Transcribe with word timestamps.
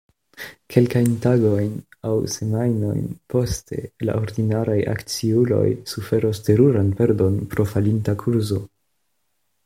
Kelkajn 0.73 1.09
tagojn 1.23 1.73
aŭ 2.11 2.13
semajnojn 2.35 3.03
poste 3.33 3.81
la 4.09 4.15
ordinaraj 4.21 4.77
akciuloj 4.93 5.63
suferos 5.95 6.41
teruran 6.47 6.89
perdon 7.03 7.37
pro 7.53 7.67
falinta 7.75 8.17
kurzo. 8.25 8.59